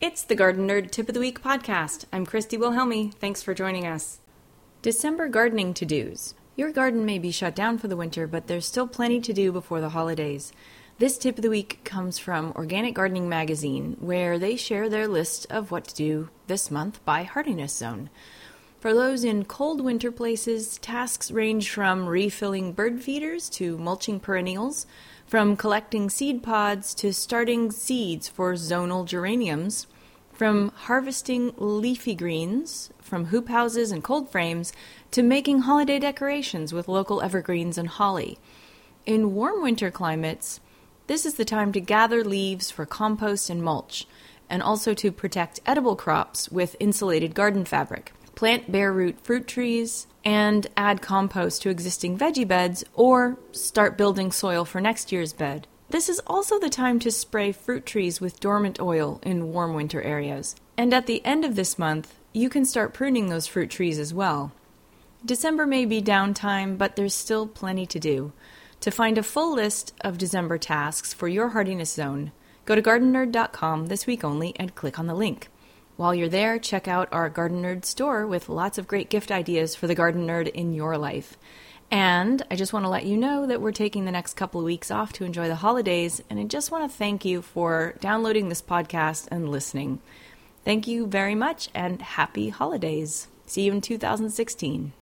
[0.00, 2.04] It's the Garden Nerd Tip of the Week podcast.
[2.12, 3.12] I'm Christy Wilhelmi.
[3.14, 4.20] Thanks for joining us.
[4.80, 6.36] December gardening to dos.
[6.54, 9.50] Your garden may be shut down for the winter, but there's still plenty to do
[9.50, 10.52] before the holidays.
[11.00, 15.48] This tip of the week comes from Organic Gardening Magazine, where they share their list
[15.50, 18.08] of what to do this month by hardiness zone.
[18.80, 24.86] For those in cold winter places, tasks range from refilling bird feeders to mulching perennials,
[25.26, 29.88] from collecting seed pods to starting seeds for zonal geraniums,
[30.32, 34.72] from harvesting leafy greens, from hoop houses and cold frames,
[35.10, 38.38] to making holiday decorations with local evergreens and holly.
[39.04, 40.60] In warm winter climates,
[41.08, 44.06] this is the time to gather leaves for compost and mulch,
[44.48, 48.12] and also to protect edible crops with insulated garden fabric.
[48.38, 54.30] Plant bare root fruit trees and add compost to existing veggie beds or start building
[54.30, 55.66] soil for next year's bed.
[55.90, 60.00] This is also the time to spray fruit trees with dormant oil in warm winter
[60.02, 60.54] areas.
[60.76, 64.14] And at the end of this month, you can start pruning those fruit trees as
[64.14, 64.52] well.
[65.26, 68.32] December may be downtime, but there's still plenty to do.
[68.82, 72.30] To find a full list of December tasks for your hardiness zone,
[72.66, 75.48] go to gardennerd.com this week only and click on the link.
[75.98, 79.74] While you're there, check out our Garden Nerd store with lots of great gift ideas
[79.74, 81.36] for the garden nerd in your life.
[81.90, 84.64] And I just want to let you know that we're taking the next couple of
[84.64, 88.48] weeks off to enjoy the holidays, and I just want to thank you for downloading
[88.48, 89.98] this podcast and listening.
[90.64, 93.26] Thank you very much, and happy holidays.
[93.46, 94.92] See you in 2016.